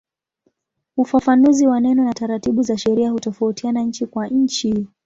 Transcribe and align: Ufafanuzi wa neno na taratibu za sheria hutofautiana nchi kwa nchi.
Ufafanuzi 0.97 1.67
wa 1.67 1.79
neno 1.79 2.03
na 2.03 2.13
taratibu 2.13 2.61
za 2.63 2.77
sheria 2.77 3.09
hutofautiana 3.11 3.81
nchi 3.81 4.05
kwa 4.05 4.27
nchi. 4.27 4.87